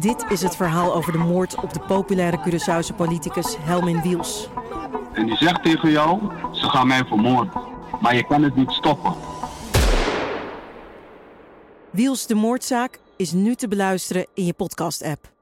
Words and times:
Dit 0.00 0.24
is 0.28 0.42
het 0.42 0.56
verhaal 0.56 0.94
over 0.94 1.12
de 1.12 1.18
moord 1.18 1.54
op 1.54 1.72
de 1.72 1.80
populaire 1.80 2.40
Curaçaose 2.40 2.96
politicus 2.96 3.56
Helmin 3.58 4.02
Wiels. 4.02 4.48
En 5.12 5.26
die 5.26 5.36
zegt 5.36 5.62
tegen 5.62 5.90
jou, 5.90 6.20
ze 6.52 6.68
gaan 6.68 6.86
mij 6.86 7.04
vermoorden. 7.04 7.52
Maar 8.00 8.16
je 8.16 8.26
kan 8.26 8.42
het 8.42 8.56
niet 8.56 8.70
stoppen. 8.70 9.14
Wiels 11.90 12.26
de 12.26 12.34
moordzaak 12.34 13.00
is 13.16 13.32
nu 13.32 13.54
te 13.54 13.68
beluisteren 13.68 14.26
in 14.34 14.44
je 14.44 14.52
podcast-app. 14.52 15.32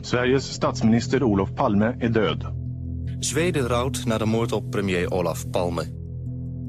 Sveriges 0.00 0.52
statsminister 0.52 1.24
Olof 1.24 1.52
Palme 1.54 1.94
är 1.98 2.12
död. 2.12 2.44
Zweden 3.18 3.66
rouwt 3.66 4.04
na 4.04 4.18
de 4.18 4.26
moord 4.26 4.52
op 4.52 4.70
premier 4.70 5.10
Olaf 5.10 5.50
Palme. 5.50 6.05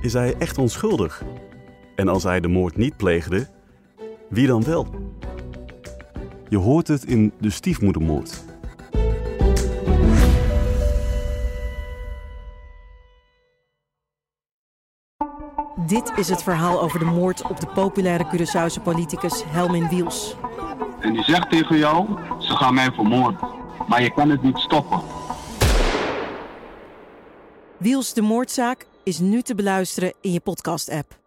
Is 0.00 0.12
hij 0.12 0.34
echt 0.38 0.58
onschuldig? 0.58 1.22
En 1.94 2.08
als 2.08 2.22
hij 2.22 2.40
de 2.40 2.48
moord 2.48 2.76
niet 2.76 2.96
pleegde, 2.96 3.48
wie 4.28 4.46
dan 4.46 4.64
wel? 4.64 4.86
Je 6.48 6.56
hoort 6.56 6.88
het 6.88 7.04
in 7.04 7.32
de 7.40 7.50
stiefmoedermoord. 7.50 8.44
Dit 15.86 16.12
is 16.16 16.28
het 16.28 16.42
verhaal 16.42 16.82
over 16.82 16.98
de 16.98 17.04
moord 17.04 17.42
op 17.42 17.60
de 17.60 17.66
populaire 17.66 18.26
Curaçaose 18.26 18.82
politicus 18.82 19.42
Helmin 19.46 19.88
Wiels. 19.88 20.36
En 21.00 21.12
die 21.12 21.22
zegt 21.22 21.50
tegen 21.50 21.78
jou, 21.78 22.06
ze 22.38 22.56
gaan 22.56 22.74
mij 22.74 22.92
vermoorden. 22.92 23.38
Maar 23.88 24.02
je 24.02 24.12
kan 24.12 24.30
het 24.30 24.42
niet 24.42 24.58
stoppen. 24.58 25.00
Wiels 27.78 28.12
de 28.12 28.22
moordzaak 28.22 28.86
is 29.02 29.18
nu 29.18 29.42
te 29.42 29.54
beluisteren 29.54 30.12
in 30.20 30.32
je 30.32 30.40
podcast-app. 30.40 31.25